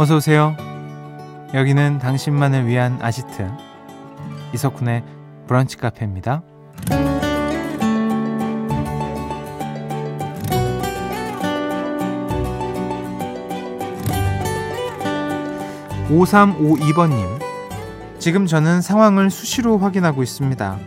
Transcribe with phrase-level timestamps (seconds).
[0.00, 0.56] 어서 오세요.
[1.52, 3.46] 여기는 당신만을 위한 아지트
[4.54, 5.04] 이석훈의
[5.46, 6.42] 브런치 카페입니다.
[16.08, 17.38] 5352번님.
[18.18, 20.78] 지금 저는 상황을 수시로 확인하고 있습니다.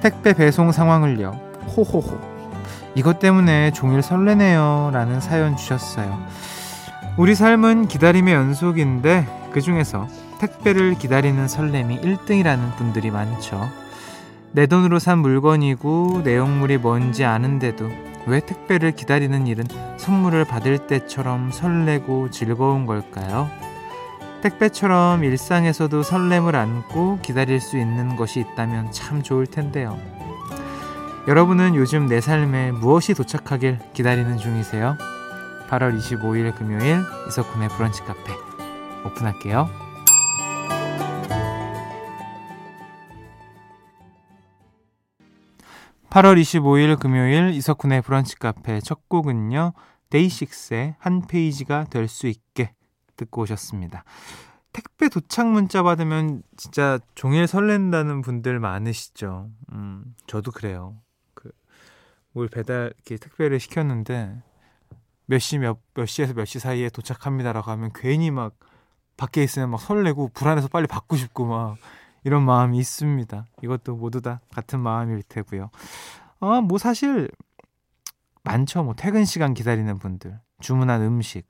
[0.00, 1.30] 택배 배송 상황을요.
[1.68, 2.18] 호호호.
[2.96, 4.90] 이것 때문에 종일 설레네요.
[4.92, 6.18] 라는 사연 주셨어요.
[7.16, 10.08] 우리 삶은 기다림의 연속인데 그 중에서
[10.40, 13.68] 택배를 기다리는 설렘이 1등이라는 분들이 많죠.
[14.52, 17.90] 내 돈으로 산 물건이고 내용물이 뭔지 아는데도
[18.26, 19.64] 왜 택배를 기다리는 일은
[19.96, 23.48] 선물을 받을 때처럼 설레고 즐거운 걸까요?
[24.42, 29.98] 택배처럼 일상에서도 설렘을 안고 기다릴 수 있는 것이 있다면 참 좋을 텐데요.
[31.28, 34.96] 여러분은 요즘 내 삶에 무엇이 도착하길 기다리는 중이세요?
[35.70, 38.32] 8월 25일 금요일 이석훈의 브런치 카페
[39.06, 39.68] 오픈할게요.
[46.10, 49.74] 8월 25일 금요일 이석훈의 브런치 카페 첫 곡은요.
[50.10, 52.74] 데이식스의 한 페이지가 될 수 있게
[53.16, 54.02] 듣고 오셨습니다.
[54.72, 59.50] 택배 도착 문자 받으면 진짜 종일 설렌다는 분들 많으시죠.
[59.72, 60.96] 음, 저도 그래요.
[61.34, 61.52] 그,
[62.32, 64.42] 뭘 배달, 이렇게 택배를 시켰는데,
[65.30, 68.54] 몇 시, 몇, 몇 시에서 몇 시 사이에 도착합니다라고 하면 괜히 막
[69.16, 71.76] 밖에 있으면 막 설레고 불안해서 빨리 받고 싶고 막
[72.24, 73.46] 이런 마음이 있습니다.
[73.62, 75.70] 이것도 모두 다 같은 마음일 테고요.
[76.40, 77.30] 아, 뭐 사실
[78.42, 78.82] 많죠.
[78.82, 81.46] 뭐 퇴근 시간 기다리는 분들, 주문한 음식,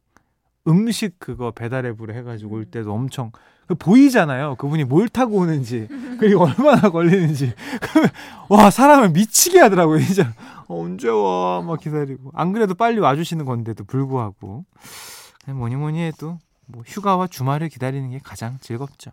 [0.68, 3.32] 음식 그거 배달 앱으로 해가지고 올 때도 엄청
[3.66, 4.56] 그 보이잖아요.
[4.56, 5.86] 그분이 뭘 타고 오는지
[6.18, 7.54] 그리고 얼마나 걸리는지
[8.48, 10.00] 와 사람을 미치게 하더라고요.
[10.00, 10.32] 진짜
[10.66, 14.64] 어, 언제 와 막 기다리고 안 그래도 빨리 와주시는 건데도 불구하고
[15.46, 19.10] 뭐니 뭐니 해도 뭐 휴가와 주말을 기다리는 게 가장 즐겁죠.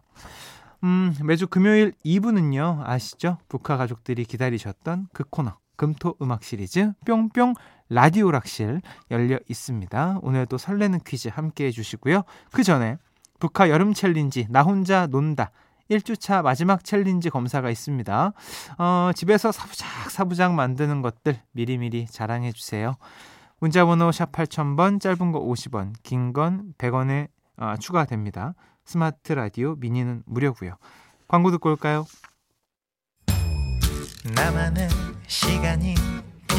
[0.84, 3.38] 음 매주 금요일 2부는요 아시죠?
[3.50, 7.54] 북한 가족들이 기다리셨던 그 코너 금토 음악 시리즈 뿅뿅
[7.90, 8.82] 라디오 락실
[9.12, 10.20] 열려 있습니다.
[10.22, 12.24] 오늘도 설레는 퀴즈 함께 해주시고요.
[12.52, 12.98] 그 전에
[13.40, 15.52] 브카 여름 챌린지 나 혼자 논다
[15.90, 18.34] 1주차 마지막 챌린지 검사가 있습니다.
[18.78, 22.96] 어, 집에서 사부작 사부작 만드는 것들 미리미리 자랑해 주세요.
[23.60, 27.28] 문자번호 샵 8000번 짧은 거 50원 긴 건 100원에
[27.58, 28.54] 어, 추가됩니다.
[28.86, 30.76] 스마트 라디오 미니는 무료고요.
[31.28, 32.06] 광고 듣고 올까요?
[34.36, 34.90] 나만의
[35.28, 35.96] 시간이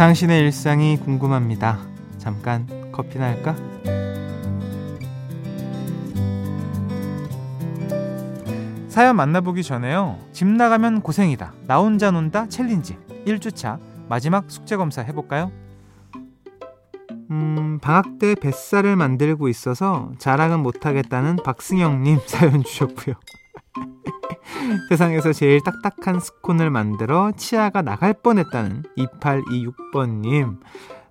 [0.00, 1.78] 당신의 일상이 궁금합니다.
[2.16, 3.54] 잠깐 커피나 할까?
[8.88, 10.18] 사연 만나보기 전에요.
[10.32, 11.52] 집 나가면 고생이다.
[11.66, 12.96] 나 혼자 논다 챌린지
[13.26, 13.78] 1주차
[14.08, 15.52] 마지막 숙제 검사 해볼까요?
[17.30, 23.16] 음, 방학 때 뱃살을 만들고 있어서 자랑은 못하겠다는 박승영님 사연 주셨고요.
[24.90, 30.58] 세상에서 제일 딱딱한 스콘을 만들어 치아가 나갈 뻔했다는 2826번님.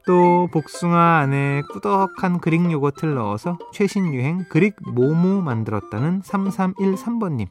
[0.06, 7.48] 또 복숭아 안에 꾸덕한 그릭 요거트를 넣어서 최신 유행 그릭 모모 만들었다는 3313번님.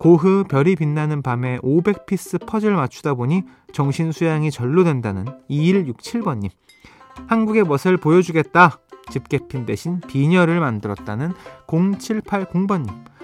[0.00, 6.50] 고흐 별이 빛나는 밤에 500피스 퍼즐 맞추다 보니 정신 수양이 절로 된다는 2167번님.
[7.28, 8.80] 한국의 멋을 보여주겠다.
[9.12, 11.34] 집게핀 대신 비녀를 만들었다는
[11.68, 13.15] 0780번님.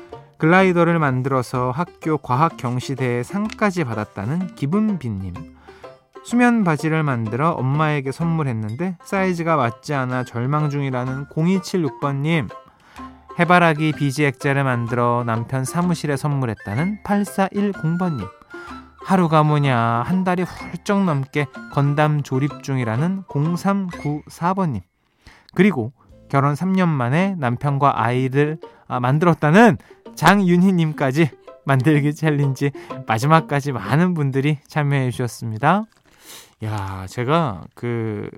[0.43, 5.35] 글라이더를 만들어서 학교 과학 경시대회 상까지 받았다는 기분빈님.
[6.25, 12.49] 수면 바지를 만들어 엄마에게 선물했는데 사이즈가 맞지 않아 절망 중이라는 0276번님.
[13.39, 18.29] 해바라기 비지 액자를 만들어 남편 사무실에 선물했다는 8410번님.
[19.05, 24.81] 하루가 뭐냐 한 달이 훌쩍 넘게 건담 조립 중이라는 0394번님.
[25.55, 25.93] 그리고
[26.29, 29.79] 결혼 3년 만에 남편과 아이를 아, 만들었다는
[30.15, 31.31] 장윤희님까지
[31.65, 32.71] 만들기 챌린지
[33.07, 35.85] 마지막까지 많은 분들이 참여해 주셨습니다.
[36.65, 38.31] 야, 제가 그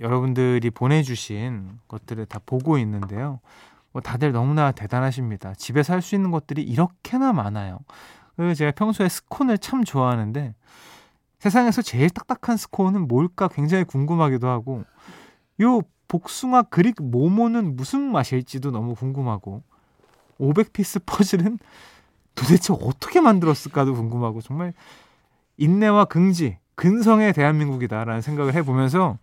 [0.00, 3.40] 여러분들이 보내주신 것들을 다 보고 있는데요.
[3.92, 5.54] 뭐 다들 너무나 대단하십니다.
[5.54, 7.78] 집에서 할 수 있는 것들이 이렇게나 많아요.
[8.36, 10.54] 그리고 제가 평소에 스콘을 참 좋아하는데
[11.38, 14.84] 세상에서 제일 딱딱한 스콘은 뭘까 굉장히 궁금하기도 하고
[15.60, 19.62] 요 복숭아 그릭 모모는 무슨 맛일지도 너무 궁금하고
[20.42, 21.58] 500피스 퍼즐은
[22.34, 24.72] 도대체 어떻게 만들었을까도 궁금하고 정말
[25.56, 29.18] 인내와 긍지, 근성의 대한민국이다라는 생각을 해보면서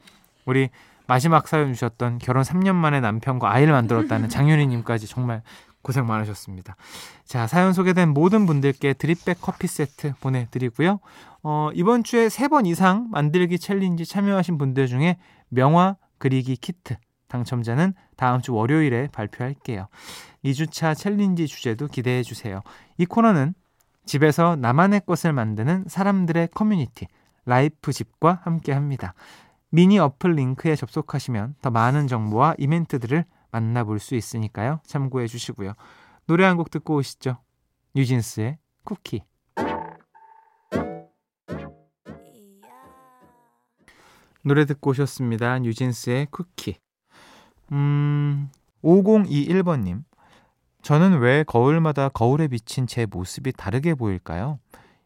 [0.45, 0.69] 우리
[1.07, 5.41] 마지막 사연 주셨던 결혼 3년 만에 남편과 아이를 만들었다는 장윤희님까지 정말
[5.81, 6.75] 고생 많으셨습니다.
[7.25, 10.99] 자, 사연 소개된 모든 분들께 드립백 커피 세트 보내드리고요.
[11.41, 15.17] 어, 이번 주에 세번 이상 만들기 챌린지 참여하신 분들 중에
[15.49, 16.97] 명화 그리기 키트
[17.29, 19.87] 당첨자는 다음 주 월요일에 발표할게요.
[20.43, 22.61] 2주차 챌린지 주제도 기대해 주세요.
[22.97, 23.53] 이 코너는
[24.05, 27.07] 집에서 나만의 것을 만드는 사람들의 커뮤니티
[27.45, 29.13] 라이프 집과 함께 합니다.
[29.69, 34.81] 미니 어플 링크에 접속하시면 더 많은 정보와 이벤트들을 만나볼 수 있으니까요.
[34.85, 35.73] 참고해 주시고요.
[36.25, 37.37] 노래 한 곡 듣고 오시죠.
[37.95, 39.23] 뉴진스의 쿠키.
[44.43, 45.59] 노래 듣고 오셨습니다.
[45.59, 46.77] 뉴진스의 쿠키.
[47.71, 48.49] 음,
[48.83, 50.03] 5021번님.
[50.81, 54.59] 저는 왜 거울마다 거울에 비친 제 모습이 다르게 보일까요?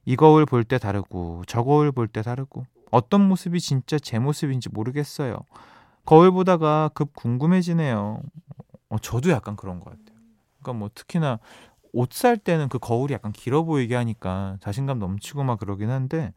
[0.05, 4.69] 이 거울 볼 때 다르고 저 거울 볼 때 다르고 어떤 모습이 진짜 제 모습인지
[4.69, 5.39] 모르겠어요.
[6.05, 8.21] 거울 보다가 급 궁금해지네요.
[8.89, 10.17] 어, 저도 약간 그런 것 같아요.
[10.61, 11.39] 그러니까 뭐 특히나
[11.91, 16.33] 옷 살 때는 그 거울이 약간 길어 보이게 하니까 자신감 넘치고 막 그러긴 한데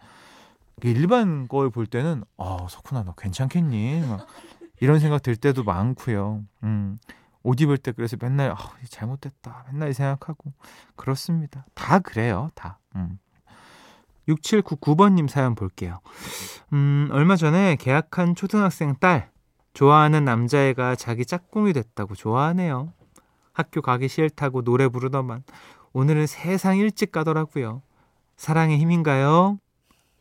[0.83, 4.03] 일반 거울 볼 때는 아 석훈아 너 괜찮겠니?
[4.07, 4.27] 막
[4.81, 6.45] 이런 생각 들 때도 많고요.
[6.65, 6.99] 음.
[7.43, 8.57] 옷 입을 때 그래서 맨날 아,
[8.89, 10.53] 잘못됐다 맨날 생각하고
[10.97, 11.65] 그렇습니다.
[11.75, 12.51] 다 그래요.
[12.55, 12.79] 다.
[12.97, 13.19] 음.
[14.29, 16.01] 6799번님 사연 볼게요.
[16.73, 19.31] 음, 얼마 전에 계약한 초등학생 딸
[19.75, 22.93] 좋아하는 남자애가 자기 짝꿍이 됐다고 좋아하네요.
[23.53, 25.45] 학교 가기 싫다고 노래 부르더만
[25.93, 27.83] 오늘은 세상 일찍 가더라고요.
[28.37, 29.59] 사랑의 힘인가요?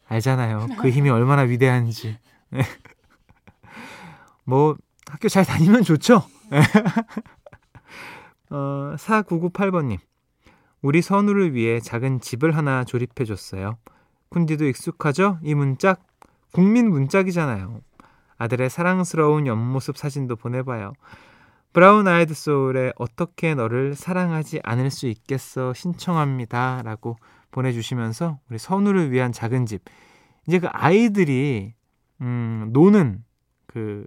[0.07, 0.68] 알잖아요.
[0.80, 2.18] 그 힘이 얼마나 위대한지.
[4.45, 4.51] 네.
[4.51, 4.75] 뭐
[5.09, 6.24] 학교 잘 다니면 좋죠.
[8.50, 9.97] 어, 4998번님.
[10.81, 13.77] 우리 선우를 위해 작은 집을 하나 조립해 줬어요.
[14.30, 15.39] 쿤디도 익숙하죠?
[15.42, 16.06] 이 문짝?
[16.51, 17.81] 국민 문짝이잖아요.
[18.38, 20.94] 아들의 사랑스러운 옆모습 사진도 보내봐요.
[21.74, 26.81] 브라운 아이드 소울의 어떻게 너를 사랑하지 않을 수 있겠어 신청합니다.
[26.83, 27.18] 라고
[27.51, 29.83] 보내주시면서 우리 선우를 위한 작은 집.
[30.47, 31.74] 이제 그 아이들이,
[32.21, 33.24] 음, 노는
[33.68, 34.06] 그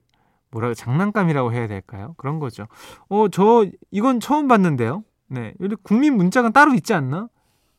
[0.50, 2.15] 뭐라 장난감이라고 해야 될까요?
[2.17, 2.67] 그런 거죠.
[3.09, 5.05] 어, 저 이건 처음 봤는데요.
[5.29, 5.55] 네.
[5.61, 7.29] 여기 국민 문짝은 따로 있지 않나?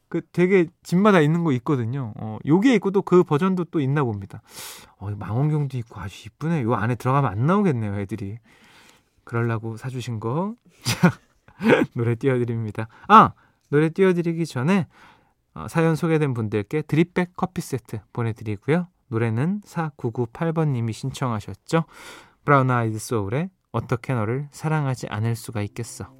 [0.07, 2.13] 그 되게 집마다 있는 거 있거든요.
[2.17, 4.41] 어, 요게 있고 또 그 버전도 또 있나 봅니다.
[4.97, 6.63] 어, 망원경도 있고 아주 이쁘네.
[6.63, 8.37] 요 안에 들어가면 안 나오겠네요, 애들이.
[9.23, 10.55] 그럴라고 사주신 거.
[10.83, 11.11] 자,
[11.93, 12.87] 노래 띄워드립니다.
[13.07, 13.33] 아!
[13.69, 14.87] 노래 띄워드리기 전에
[15.53, 18.87] 어, 사연 소개된 분들께 드립백 커피 세트 보내드리고요.
[19.09, 21.85] 노래는 4998번님이 신청하셨죠.
[22.49, 26.11] 브라운 아이드 소울의 어떻게 너를 사랑하지 않을 수가 있겠어.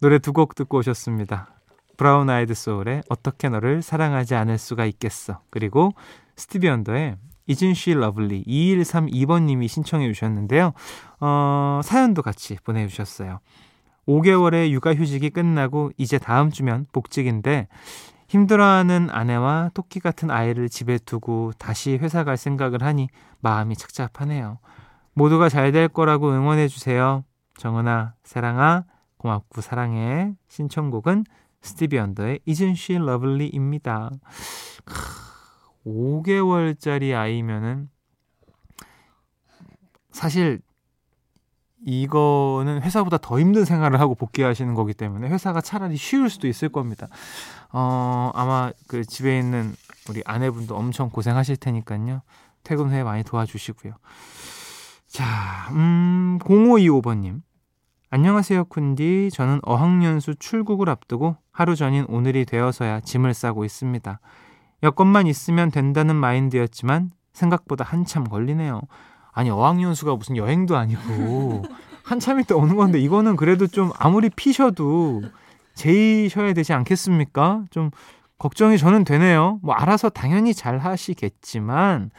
[0.00, 1.60] 노래 두 곡 듣고 오셨습니다.
[1.98, 5.42] 브라운 아이드 소울의 어떻게 너를 사랑하지 않을 수가 있겠어.
[5.50, 5.92] 그리고
[6.36, 7.18] 스티비 언더의
[7.50, 10.72] Isn't She Lovely 2132번님이 신청해 주셨는데요.
[11.20, 13.40] 어, 사연도 같이 보내주셨어요.
[14.08, 17.68] 5개월의 육아휴직이 끝나고 이제 다음 주면 복직인데
[18.28, 23.08] 힘들어하는 아내와 토끼 같은 아이를 집에 두고 다시 회사 갈 생각을 하니
[23.40, 24.60] 마음이 착잡하네요.
[25.14, 27.24] 모두가 잘 될 거라고 응원해 주세요.
[27.56, 28.84] 정은아, 사랑아,
[29.16, 30.34] 고맙고 사랑해.
[30.48, 31.24] 신청곡은
[31.62, 34.10] 스티비 언더의 Isn't She Lovely입니다.
[35.86, 37.88] 5개월짜리 아이면은
[40.10, 40.60] 사실
[41.86, 47.08] 이거는 회사보다 더 힘든 생활을 하고 복귀하시는 거기 때문에 회사가 차라리 쉬울 수도 있을 겁니다.
[47.72, 49.74] 어, 아마 그 집에 있는
[50.08, 52.22] 우리 아내분도 엄청 고생하실 테니까요.
[52.62, 53.94] 퇴근 후에 많이 도와주시고요.
[55.14, 57.40] 자, 음, 0525번님.
[58.10, 59.32] 안녕하세요, 쿤디.
[59.32, 64.18] 저는 어학연수 출국을 앞두고 하루 전인 오늘이 되어서야 짐을 싸고 있습니다.
[64.82, 68.80] 여권만 있으면 된다는 마인드였지만 생각보다 한참 걸리네요.
[69.30, 71.62] 아니, 어학연수가 무슨 여행도 아니고
[72.02, 75.22] 한참 있다 오는 건데 이거는 그래도 좀 아무리 피셔도
[75.74, 77.66] 제이셔야 되지 않겠습니까?
[77.70, 77.92] 좀
[78.38, 79.60] 걱정이 저는 되네요.
[79.62, 82.10] 뭐 알아서 당연히 잘 하시겠지만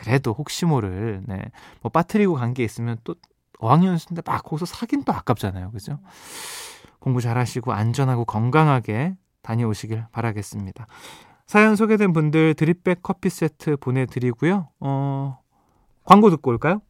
[0.00, 1.40] 그래도 혹시 모를 네.
[1.82, 3.14] 뭐 빠뜨리고 간 게 있으면 또
[3.58, 5.70] 어학연수인데 막 거기서 사긴 또 아깝잖아요.
[5.72, 5.98] 그죠?
[6.98, 10.86] 공부 잘하시고 안전하고 건강하게 다녀오시길 바라겠습니다.
[11.46, 14.68] 사연 소개된 분들 드립백 커피 세트 보내드리고요.
[14.80, 15.38] 어,
[16.04, 16.80] 광고 듣고 올까요?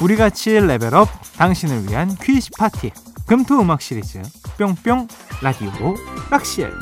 [0.00, 2.90] 우리같이 레벨업 당신을 위한 퀴즈 파티
[3.26, 4.22] 금토 음악 시리즈
[4.58, 5.08] 뿅뿅
[5.42, 5.70] 라디오
[6.30, 6.72] 락실에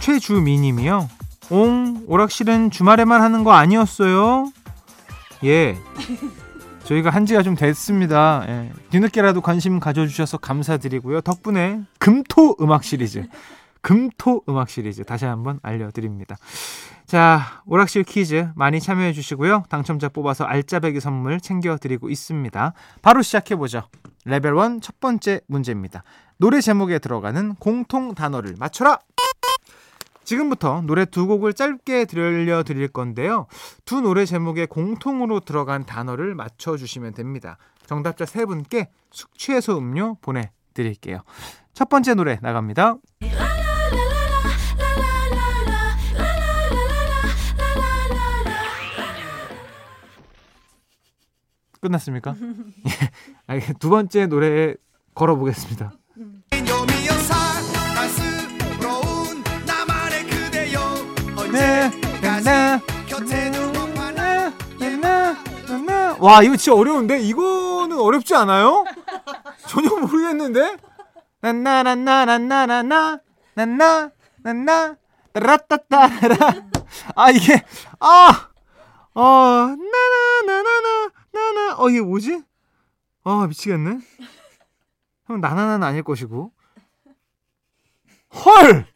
[0.00, 1.08] 최주미님이요
[1.50, 4.52] 옹 오락실은 주말에만 하는 거 아니었어요?
[5.44, 5.76] 예
[6.84, 8.44] 저희가 한 지가 좀 됐습니다.
[8.46, 8.70] 예.
[8.90, 11.22] 뒤늦게라도 관심 가져주셔서 감사드리고요.
[11.22, 13.26] 덕분에 금토 음악 시리즈,
[13.84, 16.36] 금토 음악 시리즈 다시 한번 알려드립니다.
[17.04, 19.64] 자, 오락실 퀴즈 많이 참여해 주시고요.
[19.68, 22.72] 당첨자 뽑아서 알짜배기 선물 챙겨드리고 있습니다.
[23.02, 23.82] 바로 시작해보죠.
[24.24, 26.02] 레벨 1 첫 번째 문제입니다.
[26.38, 28.98] 노래 제목에 들어가는 공통 단어를 맞춰라!
[30.24, 33.48] 지금부터 노래 두 곡을 짧게 들려드릴 건데요.
[33.84, 37.58] 두 노래 제목에 공통으로 들어간 단어를 맞춰주시면 됩니다.
[37.84, 41.20] 정답자 세 분께 숙취해소 음료 보내드릴게요.
[41.74, 42.96] 첫 번째 노래 나갑니다.
[51.84, 52.34] 끝났습니까?
[53.78, 54.74] 두 번째 노래
[55.14, 55.92] 걸어보겠습니다.
[61.52, 61.90] 네,
[62.22, 62.80] 네, 네,
[66.18, 67.20] 와 이거 진짜 어려운데?
[67.20, 68.84] 이거는 어렵지 않아요?
[69.68, 70.76] 전혀 모르겠는데?
[71.42, 73.20] 나나나나나나나
[73.54, 74.10] 나나
[74.42, 74.96] 나나
[75.34, 76.36] 라따따라.
[77.14, 77.62] 아 이게
[78.00, 78.48] 아!
[79.16, 80.83] 어, 나나나나
[81.34, 82.42] 나 나나 어 이게 뭐지?
[83.24, 83.98] 아 미치겠네.
[85.26, 86.52] 형 나나나는 아닐 것이고
[88.44, 88.86] 헐.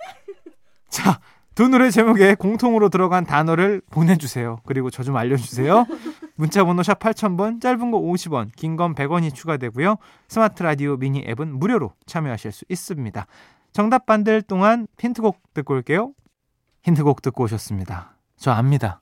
[0.88, 1.20] 자,
[1.54, 4.60] 두 노래 제목에 공통으로 들어간 단어를 보내주세요.
[4.66, 5.86] 그리고 저 좀 알려주세요.
[6.34, 9.96] 문자번호 샵 8000번, 짧은 거 50원, 긴 건 100원이 추가되고요.
[10.28, 13.26] 스마트 라디오 미니 앱은 무료로 참여하실 수 있습니다.
[13.72, 16.12] 정답 받을 동안 힌트곡 듣고 올게요.
[16.82, 18.16] 힌트곡 듣고 오셨습니다.
[18.36, 19.00] 저 압니다.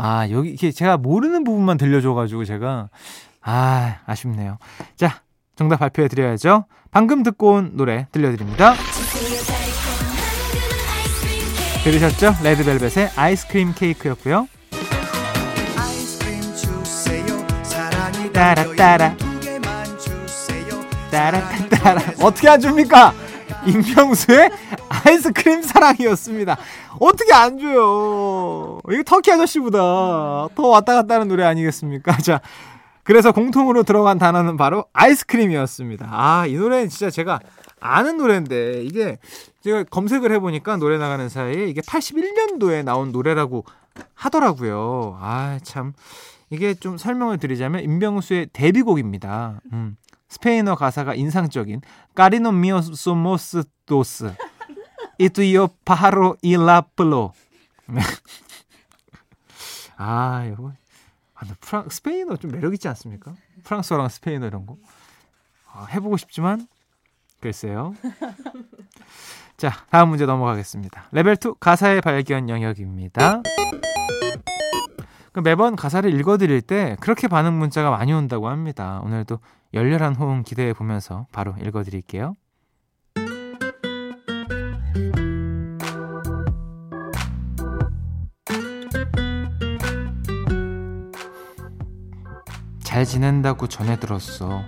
[0.00, 2.88] 아, 여기 이게 제가 모르는 부분만 들려줘 가지고 제가
[3.42, 4.58] 아 아쉽네요.
[4.94, 5.22] 자,
[5.56, 6.66] 정답 발표해 드려야죠.
[6.92, 8.74] 방금 듣고 온 노래 들려드립니다.
[11.82, 12.34] 들으셨죠?
[12.44, 14.48] 레드벨벳의 아이스크림 케이크였고요.
[18.32, 19.16] 따라 따라
[21.10, 23.12] 따라 따라 어떻게 안 줍니까?
[23.68, 24.50] 임명수의
[24.88, 26.56] 아이스크림 사랑이었습니다.
[27.00, 28.80] 어떻게 안 줘요?
[28.90, 29.78] 이거 터키 아저씨보다
[30.54, 32.16] 더 왔다 갔다 하는 노래 아니겠습니까?
[32.22, 32.40] 자,
[33.04, 36.08] 그래서 공통으로 들어간 단어는 바로 아이스크림이었습니다.
[36.10, 37.40] 아, 이 노래는 진짜 제가
[37.80, 39.18] 아는 노래인데 이게
[39.62, 43.64] 제가 검색을 해보니까 노래 나가는 사이에 이게 81년도에 나온 노래라고
[44.14, 45.18] 하더라고요.
[45.20, 45.92] 아, 참.
[46.50, 49.60] 이게 좀 설명을 드리자면 임병수의 데뷔곡입니다.
[49.72, 49.96] 음.
[50.28, 51.80] 스페인어 가사가 인상적인
[55.84, 57.32] 파하로 이라플로
[59.96, 60.44] 아
[61.36, 63.36] 아, 프랑 스페인어 좀 매력 있지 않습니까?
[63.62, 64.76] 프랑스어랑 스페인어 이런 거
[65.72, 66.66] 아, 해보고 싶지만
[67.40, 67.94] 글쎄요.
[69.56, 71.10] 자 다음 문제 넘어가겠습니다.
[71.12, 73.42] 레벨 2 가사의 발견 영역입니다.
[75.32, 79.00] 그 매번 가사를 읽어드릴 때 그렇게 반응 문자가 많이 온다고 합니다.
[79.04, 79.38] 오늘도
[79.74, 82.34] 열렬한 호응 기대해 보면서 바로 읽어드릴게요.
[92.82, 94.62] 잘 지낸다고 전해 들었어.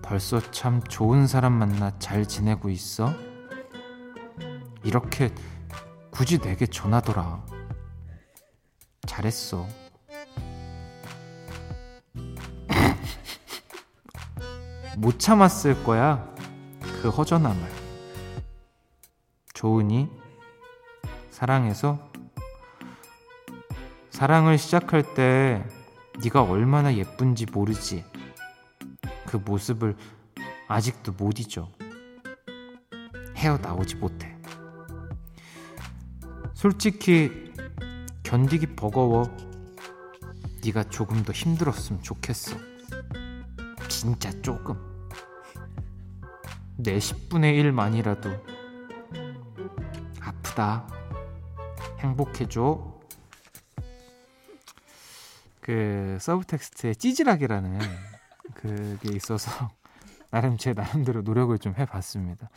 [0.00, 3.12] 벌써 참 좋은 사람 만나 잘 지내고 있어?
[4.84, 5.30] 이렇게
[6.10, 7.57] 굳이 내게 전하더라.
[9.08, 9.66] 잘했어.
[14.98, 16.32] 못 참았을 거야.
[17.02, 17.66] 그 허전함을.
[19.54, 20.08] 좋으니
[21.30, 21.98] 사랑해서
[24.10, 25.64] 사랑을 시작할 때
[26.22, 28.04] 네가 얼마나 예쁜지 모르지.
[29.26, 29.96] 그 모습을
[30.68, 31.70] 아직도 못 잊어.
[33.36, 34.36] 헤어나오지 못해.
[36.54, 37.47] 솔직히
[38.28, 39.24] 견디기 버거워.
[40.62, 42.58] 네가 조금 더 힘들었으면 좋겠어.
[43.88, 44.76] 진짜 조금.
[46.76, 48.38] 내 10분의 1만이라도
[50.20, 50.86] 아프다.
[52.00, 53.00] 행복해줘.
[55.62, 57.78] 그 서브 텍스트에 찌질하게라는
[58.52, 59.70] 그게 있어서
[60.30, 62.50] 나름 제 나름대로 노력을 좀 해봤습니다.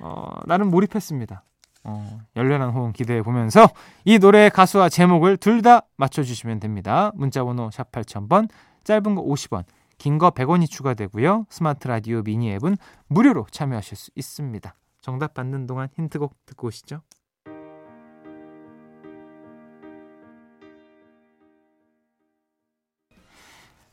[0.00, 1.44] 어, 나름 몰입했습니다.
[1.84, 3.68] 어, 열렬한 호응 기대해 보면서
[4.04, 7.12] 이 노래의 가수와 제목을 둘 다 맞춰주시면 됩니다.
[7.14, 8.48] 문자번호 샵 8000번,
[8.84, 9.64] 짧은 거 50원,
[9.98, 11.46] 긴 거 100원이 추가되고요.
[11.48, 12.76] 스마트 라디오 미니 앱은
[13.08, 14.74] 무료로 참여하실 수 있습니다.
[15.00, 17.00] 정답 받는 동안 힌트곡 듣고 오시죠.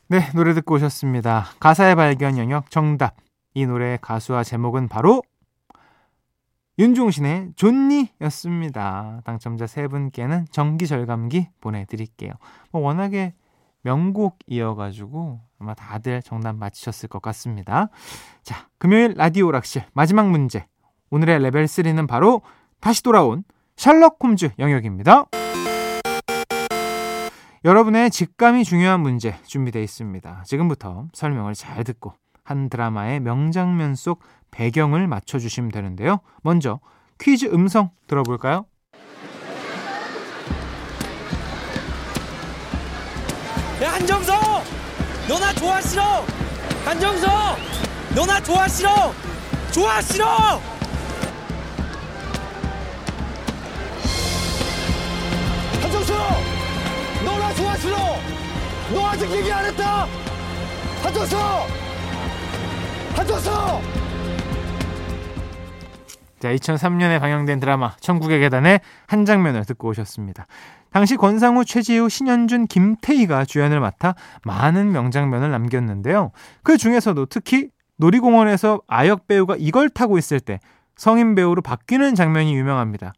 [0.07, 1.45] 네, 노래 듣고 오셨습니다.
[1.59, 3.15] 가사의 발견 영역 정답.
[3.53, 5.21] 이 노래의 가수와 제목은 바로
[6.81, 9.21] 윤종신의 존니였습니다.
[9.23, 12.31] 당첨자 세 분께는 정기 절감기 보내드릴게요.
[12.71, 13.35] 뭐 워낙에
[13.83, 17.89] 명곡이어가지고 아마 다들 정답 맞히셨을 것 같습니다.
[18.41, 20.65] 자, 금요일 라디오 락실 마지막 문제.
[21.11, 22.41] 오늘의 레벨 3는 바로
[22.79, 23.43] 다시 돌아온
[23.75, 25.25] 셜록 홈즈 영역입니다.
[27.63, 30.41] 여러분의 직감이 중요한 문제 준비되어 있습니다.
[30.47, 32.15] 지금부터 설명을 잘 듣고
[32.51, 36.19] 한 드라마의 명장면 속 배경을 맞춰주시면 되는데요.
[36.43, 36.81] 먼저
[37.19, 38.65] 퀴즈 음성 들어볼까요?
[43.81, 44.33] 야 한정서
[45.27, 46.03] 너나 좋아 싫어
[46.83, 47.27] 한정서
[48.13, 48.89] 너나 좋아 싫어
[49.71, 50.61] 좋아 싫어
[55.81, 56.13] 한정수!
[57.23, 57.97] 너나 좋아 싫어!
[58.93, 60.07] 너 아직 얘기 안 했다!
[61.01, 61.37] 한정수!
[63.15, 63.49] 한정수!
[66.39, 70.47] 자, 2003년에 방영된 드라마 천국의 계단의 한 장면을 듣고 오셨습니다.
[70.91, 76.31] 당시 권상우, 최지우, 신현준, 김태희가 주연을 맡아 많은 명장면을 남겼는데요.
[76.63, 80.59] 그 중에서도 특히 놀이공원에서 아역 배우가 이걸 타고 있을 때
[80.95, 83.13] 성인 배우로 바뀌는 장면이 유명합니다.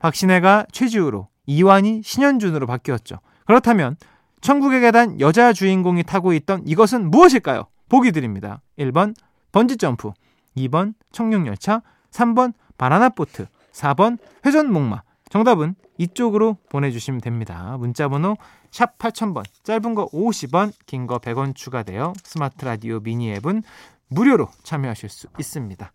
[0.00, 3.20] 박신혜가 최지우로, 이완이 신현준으로 바뀌었죠.
[3.46, 3.96] 그렇다면
[4.40, 7.66] 천국의 계단 여자 주인공이 타고 있던 이것은 무엇일까요?
[7.88, 8.60] 보기 드립니다.
[8.78, 9.14] 1번
[9.54, 10.10] 번지점프,
[10.56, 15.02] 2번 청룡열차, 3번 바나나보트, 4번 회전목마.
[15.30, 17.76] 정답은 이쪽으로 보내주시면 됩니다.
[17.78, 18.36] 문자번호
[18.72, 23.62] 샵 8000번, 짧은 거 50원, 긴 거 100원 추가되어 스마트 라디오 미니 앱은
[24.08, 25.92] 무료로 참여하실 수 있습니다.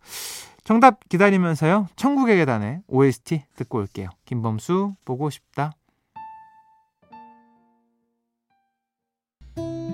[0.64, 1.88] 정답 기다리면서요.
[1.96, 4.08] 천국의 계단의 OST 듣고 올게요.
[4.24, 5.72] 김범수 보고 싶다.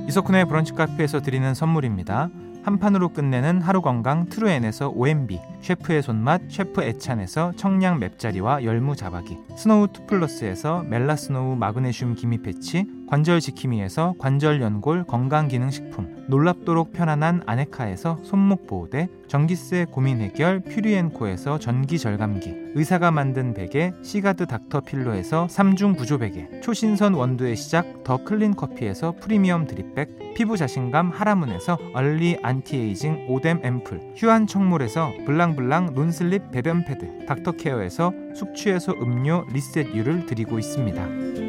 [0.09, 2.31] 이석훈의 브런치 카페에서 드리는 선물입니다.
[2.67, 9.39] 한 판으로 끝내는 하루 건강 트루엔에서 OMB, 셰프의 손맛 셰프 애찬에서 청량 맵자리와 열무 자박이,
[9.57, 18.67] 스노우 투플러스에서 멜라스노우 마그네슘 기미 패치, 관절 지킴이에서 관절 연골 건강기능식품, 놀랍도록 편안한 아네카에서 손목
[18.67, 26.19] 보호대, 전기세 고민 해결 퓨리엔코에서 전기 절감기, 의사가 만든 베개 시가드 닥터 필로에서 3중 구조
[26.19, 33.61] 베개, 초신선 원두의 시작 더 클린 커피에서 프리미엄 드립백, 피부 자신감 하라문에서 얼리 안티에이징 오뎀
[33.65, 41.46] 앰플, 휴안 청물에서 블랑블랑 논슬립 배변 패드, 닥터케어에서 숙취해소 음료 리셋유를 드리고 있습니다.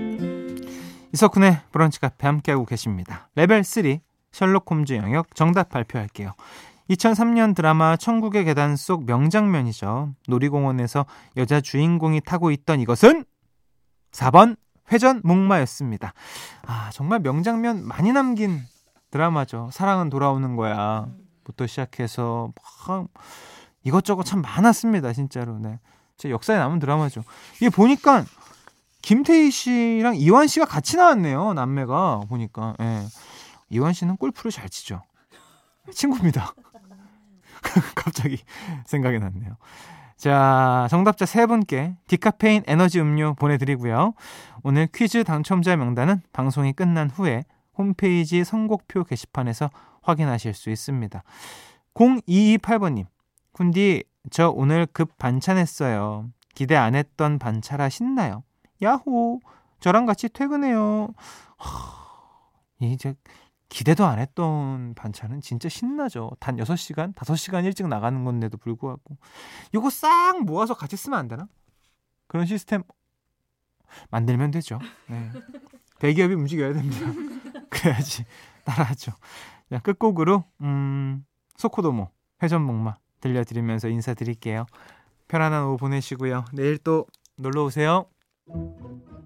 [1.18, 3.30] 이석훈의 브런치 카페 함께하고 계십니다.
[3.34, 3.98] 레벨 3
[4.32, 6.34] 셜록 홈즈 영역 정답 발표할게요.
[6.92, 10.14] 2003년 드라마 천국의 계단 속 명장면이죠.
[10.28, 13.26] 놀이공원에서 여자 주인공이 타고 있던 이것은
[14.12, 14.58] 4번
[14.92, 16.14] 회전 목마였습니다.
[16.68, 18.62] 아, 정말 명장면 많이 남긴
[19.10, 19.70] 드라마죠.
[19.74, 21.08] 사랑은 돌아오는 거야.
[21.44, 22.52] 부터 시작해서
[22.88, 23.08] 막
[23.84, 25.58] 이것저것 참 많았습니다, 진짜로.
[25.58, 25.80] 네.
[26.16, 27.24] 제 역사에 남은 드라마죠.
[27.56, 28.24] 이게 보니까
[29.08, 31.54] 김태희 씨랑 이완 씨가 같이 나왔네요.
[31.54, 32.76] 남매가 보니까.
[32.82, 33.04] 예.
[33.70, 35.02] 이완 씨는 골프를 잘 치죠.
[35.94, 36.54] 친구입니다.
[37.96, 38.38] 갑자기
[38.86, 39.56] 생각이 났네요.
[40.18, 44.14] 자, 정답자 세 분께 디카페인 에너지 음료 보내드리고요.
[44.64, 47.46] 오늘 퀴즈 당첨자 명단은 방송이 끝난 후에
[47.78, 49.70] 홈페이지 선곡표 게시판에서
[50.02, 51.24] 확인하실 수 있습니다.
[51.94, 53.06] 0228번님,
[53.54, 56.26] 쿤디, 저 오늘 급 반찬했어요.
[56.54, 58.44] 기대 안 했던 반차라 신나요.
[58.82, 59.40] 야호!
[59.80, 61.14] 저랑 같이 퇴근해요.
[62.80, 63.16] 이제
[63.70, 66.32] 기대도 안 했던 반찬은 진짜 신나죠.
[66.40, 69.18] 단 6시간, 5시간 일찍 나가는 건데도 불구하고.
[69.74, 71.48] 이거 싹 모아서 같이 쓰면 안 되나?
[72.28, 72.84] 그런 시스템
[74.10, 74.80] 만들면 되죠.
[75.08, 75.32] 네.
[76.00, 77.00] 대기업이 움직여야 됩니다.
[77.70, 78.26] 그래야지
[78.64, 79.12] 따라하죠.
[79.70, 81.26] 자, 끝곡으로 음,
[81.58, 82.10] 소코도모
[82.42, 84.66] 회전목마 들려드리면서 인사드릴게요.
[85.28, 86.46] 편안한 오후 보내시고요.
[86.54, 87.06] 내일 또
[87.38, 88.06] 놀러 오세요.
[88.48, 89.17] Música